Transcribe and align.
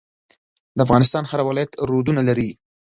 د 0.75 0.77
افغانستان 0.85 1.23
هر 1.31 1.39
ولایت 1.49 1.71
رودونه 1.89 2.21
لري. 2.29 2.49